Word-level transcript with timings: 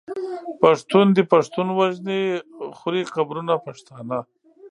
پښتون 0.61 1.05
دی 1.15 1.23
پښتون 1.33 1.67
وژني 1.79 2.21
خوري 2.77 3.01
قبرونه 3.15 3.53
پښتانه 3.65 4.17